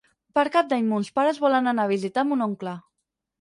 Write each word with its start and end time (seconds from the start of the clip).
Per 0.37 0.43
Cap 0.53 0.71
d'Any 0.71 0.87
mons 0.93 1.11
pares 1.19 1.41
volen 1.43 1.73
anar 1.73 1.85
a 1.85 1.91
visitar 1.93 2.25
mon 2.31 2.43
oncle. 2.49 2.75